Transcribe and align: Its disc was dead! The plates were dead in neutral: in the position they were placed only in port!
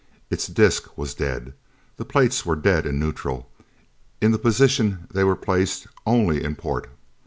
Its 0.31 0.47
disc 0.47 0.97
was 0.97 1.13
dead! 1.13 1.53
The 1.97 2.05
plates 2.05 2.43
were 2.43 2.55
dead 2.55 2.87
in 2.87 2.97
neutral: 2.97 3.51
in 4.19 4.31
the 4.31 4.39
position 4.39 5.07
they 5.13 5.23
were 5.23 5.35
placed 5.35 5.85
only 6.07 6.43
in 6.43 6.55
port! 6.55 6.89